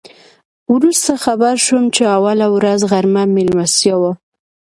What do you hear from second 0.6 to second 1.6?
وروسته خبر